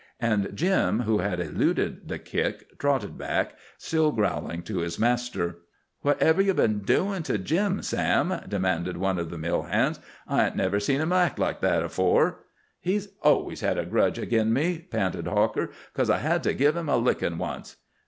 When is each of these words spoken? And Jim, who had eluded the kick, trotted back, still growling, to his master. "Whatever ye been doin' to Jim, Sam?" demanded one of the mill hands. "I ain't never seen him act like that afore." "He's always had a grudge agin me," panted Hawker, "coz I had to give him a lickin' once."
And 0.19 0.49
Jim, 0.55 1.01
who 1.01 1.19
had 1.19 1.39
eluded 1.39 2.07
the 2.09 2.17
kick, 2.17 2.79
trotted 2.79 3.19
back, 3.19 3.55
still 3.77 4.11
growling, 4.11 4.63
to 4.63 4.79
his 4.79 4.97
master. 4.97 5.59
"Whatever 6.01 6.41
ye 6.41 6.51
been 6.53 6.79
doin' 6.79 7.21
to 7.21 7.37
Jim, 7.37 7.83
Sam?" 7.83 8.41
demanded 8.49 8.97
one 8.97 9.19
of 9.19 9.29
the 9.29 9.37
mill 9.37 9.61
hands. 9.61 9.99
"I 10.27 10.47
ain't 10.47 10.55
never 10.55 10.79
seen 10.79 11.01
him 11.01 11.11
act 11.13 11.37
like 11.37 11.61
that 11.61 11.83
afore." 11.83 12.39
"He's 12.79 13.09
always 13.21 13.61
had 13.61 13.77
a 13.77 13.85
grudge 13.85 14.17
agin 14.17 14.51
me," 14.51 14.79
panted 14.79 15.27
Hawker, 15.27 15.69
"coz 15.93 16.09
I 16.09 16.17
had 16.17 16.41
to 16.45 16.55
give 16.55 16.75
him 16.75 16.89
a 16.89 16.97
lickin' 16.97 17.37
once." 17.37 17.77